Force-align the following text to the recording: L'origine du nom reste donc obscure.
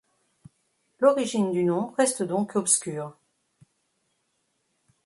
L'origine 0.97 1.51
du 1.51 1.63
nom 1.63 1.91
reste 1.91 2.23
donc 2.23 2.55
obscure. 2.55 3.15